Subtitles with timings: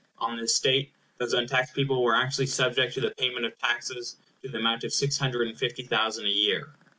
[0.17, 4.49] On this state, those untaxed people were actually subject to the payment of taxes to
[4.49, 6.73] the amount of six hundred and fifty thousand a year.